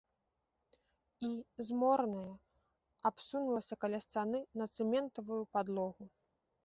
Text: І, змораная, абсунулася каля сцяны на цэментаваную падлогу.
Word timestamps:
І, 1.27 1.29
змораная, 1.67 2.31
абсунулася 3.11 3.75
каля 3.85 3.99
сцяны 4.07 4.39
на 4.63 4.71
цэментаваную 4.79 5.43
падлогу. 5.59 6.03